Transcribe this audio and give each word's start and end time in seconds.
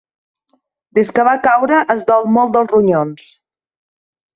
Des 0.99 1.11
que 1.19 1.27
va 1.29 1.37
caure 1.45 1.85
es 1.97 2.03
dol 2.11 2.29
molt 2.41 2.59
dels 2.59 2.77
ronyons. 2.77 3.33